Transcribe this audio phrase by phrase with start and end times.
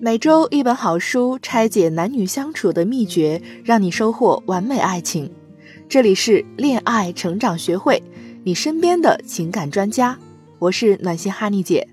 [0.00, 5.30] 每周一本好书，拆解男女相处的秘诀，让你收获完美爱情。
[5.88, 8.02] 这里是恋爱成长学会，
[8.42, 10.18] 你身边的情感专家。
[10.58, 11.86] 我是暖心哈尼姐。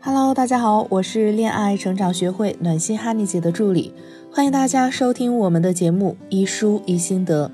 [0.00, 3.92] Hello，大家好，我是恋爱成长学会暖心哈尼姐的助理，
[4.30, 7.48] 欢迎大家收听我们的节目《一书一心得》。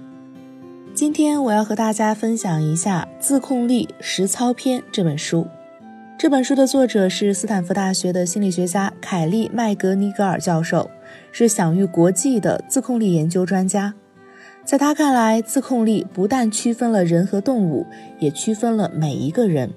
[0.93, 5.47] 今天我要和大家分享一下《自控力实操篇》这本书。
[6.21, 10.91] 这本书的作者是斯坦福大学的心理学家凯利·麦格尼格尔教授，
[11.33, 13.95] 是享誉国际的自控力研究专家。
[14.63, 17.87] 在他看来，自控力不但区分了人和动物，
[18.19, 19.73] 也区分了每一个人。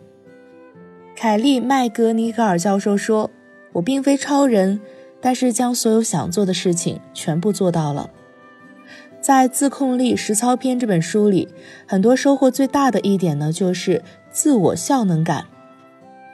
[1.16, 3.32] 凯利·麦格尼格尔教授说
[3.72, 4.82] ：“我并非超人，
[5.22, 8.10] 但是将所有想做的事情全部做到了。”
[9.24, 11.48] 在《自控力实操篇》这本书里，
[11.88, 15.46] 很多收获最大的一点呢，就是自我效能感。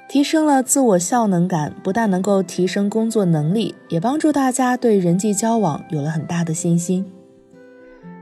[0.10, 7.06] 提升了自我效能感，不但能够提升工作能力，也帮助大家对人际交往有了很大的信心。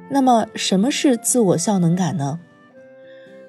[0.10, 2.42] 那么，什么是自我效能感呢？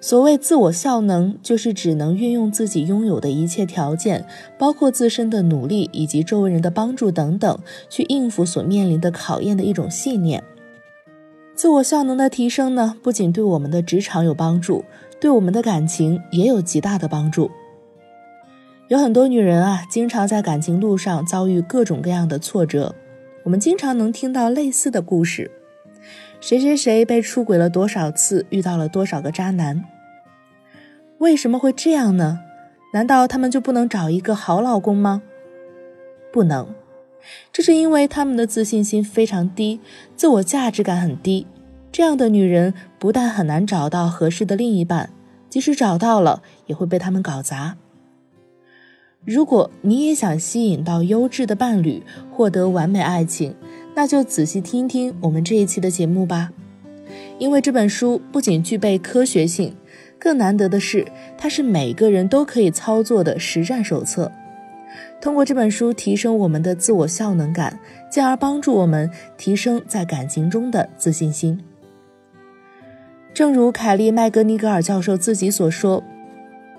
[0.00, 4.24] 所谓自我效能，就是只能运用自己拥有的一切条件，
[4.56, 7.58] 包括自身的努力以及周围人的帮助等等，
[7.90, 10.44] 去应付所面临的考验的一种信念。
[11.56, 14.84] 自我效能的提升呢，不仅对我们的职场有帮助，
[15.20, 17.50] 对我们的感情也有极大的帮助。
[18.88, 22.94] 有很多女人啊，经常在感情路上遭遇各种各样的挫折。
[23.44, 25.50] 我们经常能听到类似的故事：
[26.40, 29.84] 谁谁谁被出轨了多少次，遇到了多少个渣男。
[31.18, 32.40] 为什么会这样呢？
[32.94, 35.22] 难道他们就不能找一个好老公吗？
[36.32, 36.74] 不能，
[37.52, 39.80] 这是因为他们的自信心非常低，
[40.16, 41.46] 自我价值感很低。
[41.92, 45.10] 这样的女人不但很难找到合适的另一半，
[45.50, 47.76] 即使找到了，也会被他们搞砸。
[49.24, 53.54] 如果你也想吸引到优质的伴侣，获得完美爱情，
[53.94, 56.50] 那就仔细听听我们这一期的节目吧。
[57.38, 59.74] 因为这本书不仅具备科学性，
[60.18, 61.06] 更难得的是，
[61.36, 64.32] 它是每个人都可以操作的实战手册。
[65.20, 67.78] 通过这本书提升我们的自我效能感，
[68.10, 71.60] 进而帮助我们提升在感情中的自信心。
[73.34, 76.02] 正如凯利·麦格尼格尔教授自己所说。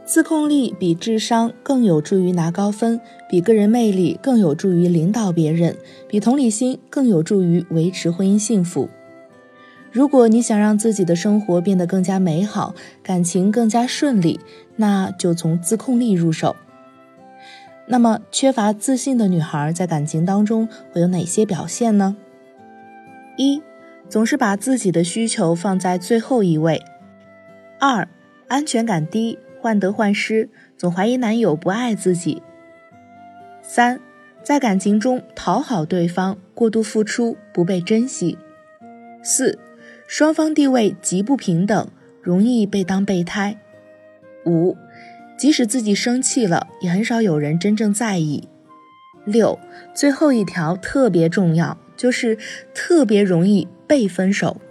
[0.09, 2.99] 自控力比智商更有助于拿高分，
[3.29, 5.77] 比个人魅力更有助于领导别人，
[6.07, 8.89] 比同理心更有助于维持婚姻幸福。
[9.91, 14.39] 如果你想让自己的生活变得更加美好，感情更加顺利，
[14.77, 16.55] 那就从自控力入手。
[17.85, 22.15] 那么，缺乏自信的女孩在感情当中会有哪些表现呢？
[23.37, 23.61] 一，
[24.09, 26.79] 总是把自己的需求放在最后一位；
[27.79, 28.07] 二，
[28.47, 29.37] 安全感低。
[29.61, 32.41] 患得患失，总怀疑男友不爱自己。
[33.61, 33.99] 三，
[34.41, 38.37] 在感情中讨好对方，过度付出，不被珍惜。
[39.21, 39.59] 四，
[40.07, 41.87] 双方地位极不平等，
[42.21, 43.57] 容易被当备胎。
[44.45, 44.77] 五，
[45.37, 48.47] 即使自己生气了，也很少有人真正在意。
[49.25, 49.59] 六，
[49.93, 52.37] 最后一条特别重要，就是
[52.73, 54.61] 特别容易被分手。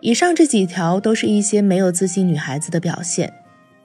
[0.00, 3.34] 以上这几条都是一些没有自信女孩子的表现。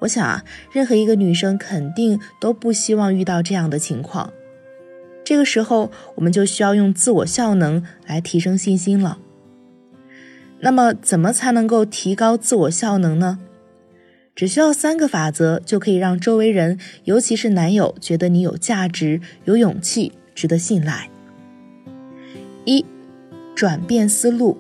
[0.04, 4.32] 我想啊，任何一个女生肯定都不希望遇到这样的情况。
[5.24, 9.20] 这个时候，我们就需要用自我效能来提升信心了。
[10.60, 13.40] 那么，怎么才能够提高自我效能呢？
[14.36, 21.10] 只需要三个法则，就可以让周围人，尤其是男友，觉得你有价值、有勇气、值得信赖。
[22.66, 22.86] 一，
[23.56, 24.58] 转变思路，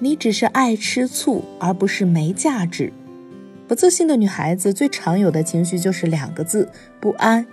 [0.00, 2.92] 你只是爱吃醋，而不是没价值。
[3.70, 7.46] 不自信的女孩子最常有的情绪就是两个字：不安，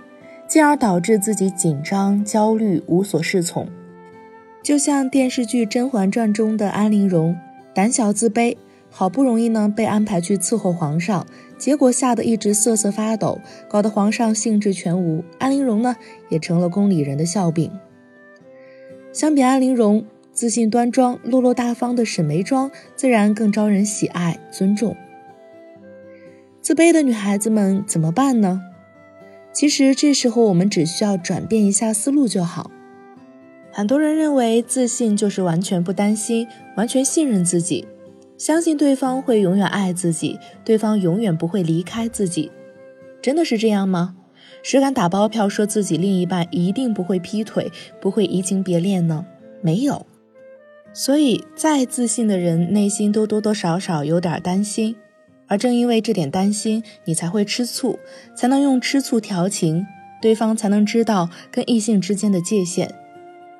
[0.47, 3.67] 进而导致自己紧张、焦虑、无所适从。
[4.63, 7.37] 就像电视剧《甄嬛传》中的安陵容，
[7.71, 8.57] 胆小自卑，
[8.89, 11.23] 好不容易呢被安排去伺候皇上，
[11.55, 13.39] 结果吓得一直瑟瑟发抖，
[13.69, 15.23] 搞得皇上兴致全无。
[15.37, 15.95] 安陵容呢
[16.29, 17.71] 也成了宫里人的笑柄。
[19.13, 24.97] 相比安陵容，自信端庄、落落大方的沈眉庄自然更招人喜爱、尊重。
[26.67, 28.61] 自卑的女孩子们怎么办呢？
[29.53, 32.69] 其实这时候我们只需要转变一下思路就好。
[33.71, 37.87] 很多人认为自信就是完全不担心、完全信任自己，
[38.37, 42.51] 相信对方会永远爱自己，对方永远不会离开自己。
[43.21, 44.17] 真的是这样吗？
[44.61, 47.71] 谁敢打包票说自己另一半一定不会劈腿、
[48.01, 49.25] 不会移情别恋呢？
[49.61, 50.05] 没有。
[50.91, 54.97] 所以再自信的人内心都多多少少有点担心。
[55.47, 57.99] 而正因为这点担心，你才会吃醋，
[58.35, 59.85] 才能用吃醋调情，
[60.21, 62.93] 对方才能知道跟异性之间的界限。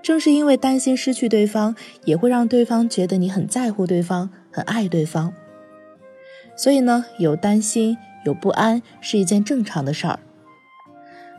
[0.04, 1.76] 正是因为担心失去对方，
[2.06, 5.34] 也会让对方觉得你很在乎对方，很爱对方。
[6.56, 10.20] 所以呢，有担心、有不安是一件正常的事儿。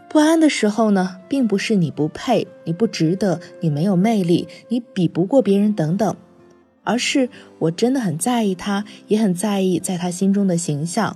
[0.08, 6.16] 不安的时候呢，并不是你不配、你不值得、你没有魅力、你比不过别人等等，
[6.88, 11.14] 而是我真的很在意他，也很在意在他心中的形象。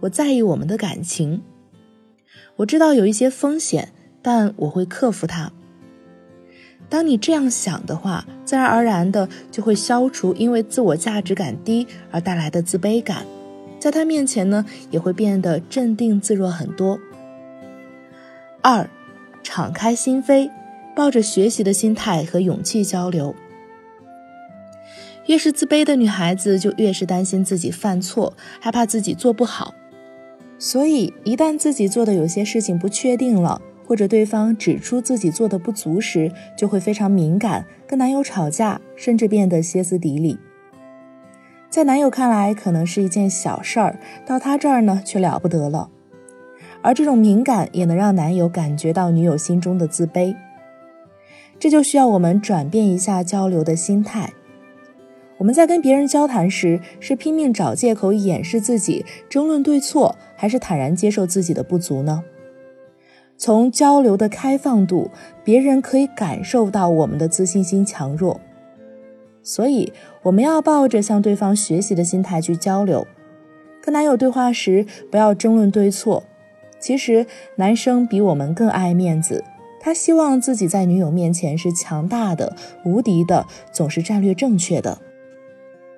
[0.00, 1.40] 我在意我们的感情。
[2.56, 3.88] 我知道有一些风险，
[4.20, 5.50] 但我会克服它。
[6.90, 13.24] 当你这样想的话，自然而然的就会消除因为自我价值感低而带来的自卑感，
[13.80, 17.00] 在他面前呢，也会变得镇定自若很多。
[18.60, 18.90] 二，
[19.42, 20.50] 敞开心扉，
[20.94, 23.34] 抱着学习的心态和勇气交流。
[25.26, 29.74] 越是自卑的女孩子，就越是担心自己犯错，害怕自己做不好。
[30.58, 40.38] 所以，一旦自己做的有些事情不确定了，或者对方指出自己做的不足时，就会非常敏感，跟男友吵架，甚至变得歇斯底里。
[41.70, 45.90] 在男友看来，可能是一件小事儿，到他这儿呢，却了不得了。
[46.82, 50.36] 而这种敏感也能让男友感觉到女友心中的自卑，
[51.58, 54.32] 这就需要我们转变一下交流的心态。
[55.36, 62.22] 我们在跟别人交谈时，是拼命找借口掩饰自己，争论对错，还是坦然接受自己的不足呢？
[63.36, 65.10] 从交流的开放度，
[65.42, 68.40] 别人可以感受到我们的自信心强弱。
[69.42, 69.92] 所以，
[70.22, 73.06] 我们要抱着向对方学习的心态去交流。
[73.82, 76.22] 跟男友对话时，不要争论对错。
[76.78, 77.26] 其实
[77.56, 79.42] 男生比我们更爱面子，
[79.80, 84.98] 他希望自己在女友面前是强大的、无敌的，总是战略正确的。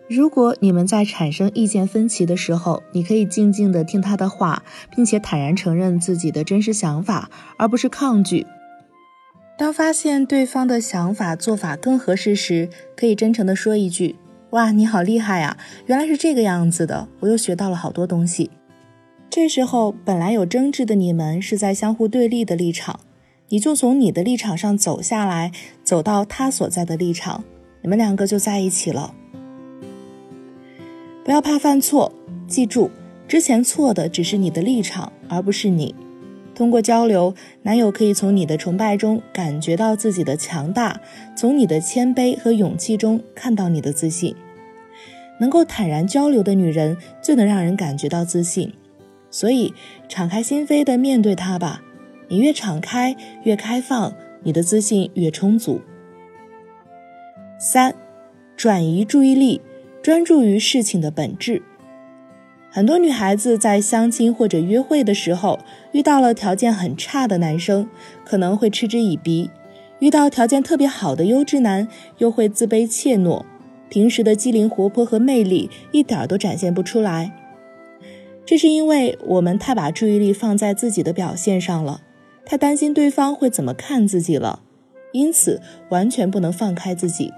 [0.08, 4.62] 如果你们在产生意见分歧的时候，你可以静静的听他的话，
[4.94, 8.46] 并且坦然承认自己的真实想法，而不是抗拒。
[9.58, 14.14] 当发现对方的想法做法更合适时，可以真诚的说一句
[14.50, 15.56] ：“哇，你好厉害呀！
[15.86, 18.50] 原来是这个样子的，我又学到了好多东西。”
[19.28, 23.00] 这时候，本来有争执的你们是在相互对立的立场，
[23.48, 25.50] 你就从你的立场上走下来，
[25.82, 27.42] 走到他所在的立场，
[27.82, 29.12] 你们两个就在一起了。
[31.26, 32.12] 不要怕犯错，
[32.46, 32.88] 记住，
[33.26, 35.92] 之前错的只是你的立场，而不是你。
[36.54, 41.00] 通过交流，男友可以从你的崇拜中感觉到自己的强大，
[41.36, 44.36] 从你的谦卑和勇气中看到你的自信。
[45.40, 48.72] 能够坦然交流的女人，最能让人感觉到自信。
[49.28, 49.74] 所以，
[50.08, 51.82] 敞开心扉的面对他吧。
[52.28, 54.14] 你越敞开，越开放，
[54.44, 55.80] 你的自信越充足。
[57.58, 57.96] 三，
[58.56, 59.60] 转移注意力，
[60.06, 61.62] 专注于事情的本质。
[62.70, 65.58] 很多女孩子在相亲或者约会的时候，
[65.90, 67.88] 遇到了条件很差的男生，
[68.24, 69.50] 可能会嗤之以鼻；
[69.98, 71.88] 遇到条件特别好的优质男，
[72.18, 73.44] 又会自卑怯懦，
[73.88, 77.32] 平时的机灵活泼和魅力一点都展现不出来。
[78.44, 82.02] 这是因为我们太把注意力放在自己的表现上了，
[82.44, 84.60] 太担心对方会怎么看自己了，
[85.10, 87.32] 因此完全不能放开自己。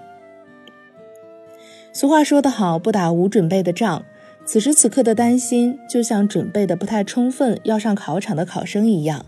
[1.99, 4.05] 俗话说得好，不打无准备的仗。
[4.45, 9.27] 此时此刻的担心，就像准备的不太充分要上考场的考生一样，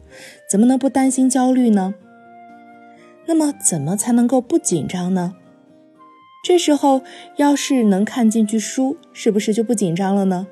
[0.48, 1.96] 怎么能不担心焦虑呢？
[3.26, 5.34] 那么怎么才能够不紧张呢？
[6.44, 7.02] 这时候
[7.38, 10.46] 要是能看进去书，是不是就不紧张了呢？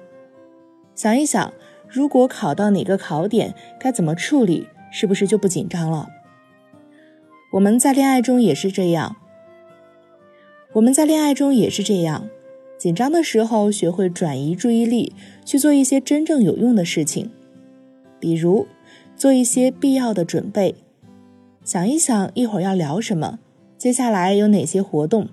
[0.97, 1.52] 想一想，
[1.87, 6.09] 如果考到哪个考点，该怎么处理，是不是就不紧张了？
[7.52, 9.14] 我们在恋爱中也是这样。
[10.75, 12.29] 我们在恋爱中也是这样，
[12.77, 17.31] 紧张的时候学会转移注意力，去做一些真正有用的事情，
[18.21, 18.67] 比如
[19.17, 20.75] 做一些必要的准备，
[21.65, 23.39] 想一想一会儿要聊什么，
[23.79, 25.29] 接下来有哪些活动。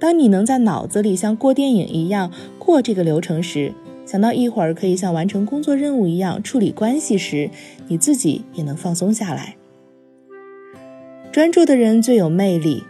[0.00, 3.72] 当你能在脑子里像过电影一样过这个流程时，
[4.04, 7.48] 想到一会儿可以像完成工作任务一样处理关系时，
[7.86, 9.56] 你自己也能放松下来。
[11.30, 12.82] 专注的人最有魅力。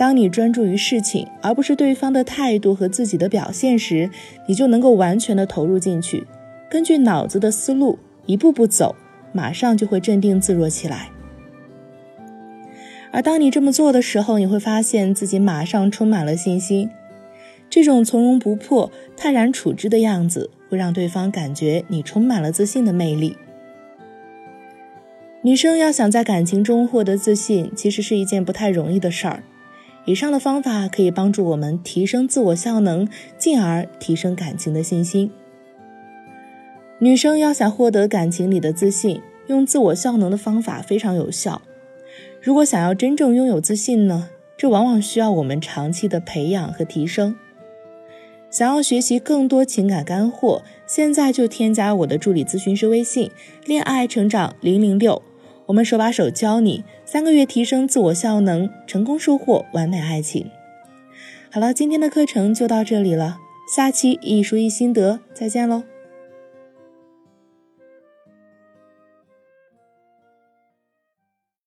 [0.00, 4.08] 当你专注于事情，而不是对方的态度和自己的表现时，
[4.46, 6.26] 你就能够完全的投入进去，
[6.70, 8.96] 根据脑子的思路一步步走，
[9.34, 11.10] 马上就会镇定自若起来。
[13.12, 16.88] 而当你这么做的时候，你会发现自己马上充满了信心。
[17.68, 20.48] 这种从容不迫、泰然处之的样子。
[20.70, 23.36] 会让对方感觉你充满了自信的魅力。
[25.42, 29.42] 女生要想在感情中获得自信，其实是一件不太容易的事儿。
[30.06, 33.06] 以上的方法可以帮助我们提升自我效能，
[33.38, 35.30] 进而提升感情的信心。
[36.98, 41.62] 女生要想获得感情里的自信，用自我效能的方法非常有效。
[42.42, 47.36] 如果想要真正拥有自信呢，这往往需要我们长期的培养和提升。
[48.50, 53.30] 想要学习更多情感干货，现在就添加我的助理咨询师微信
[53.64, 55.22] “恋爱成长零零六”，
[55.70, 60.50] 我们手把手教你三个月提升自我效能，成功收获完美爱情。
[61.48, 63.38] 好了，今天的课程就到这里了，
[63.72, 65.84] 下期一书一心得，再见喽。